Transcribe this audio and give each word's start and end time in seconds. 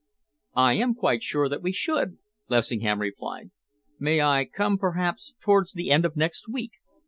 "I 0.55 0.73
am 0.73 0.95
quite 0.95 1.21
sure 1.21 1.47
that 1.47 1.61
we 1.61 1.71
should," 1.71 2.17
Lessingham 2.49 2.99
replied. 3.01 3.51
"May 3.99 4.19
I 4.19 4.45
come, 4.45 4.79
perhaps, 4.79 5.35
towards 5.39 5.73
the 5.73 5.91
end 5.91 6.05
of 6.05 6.15
next 6.15 6.49
week? 6.49 6.71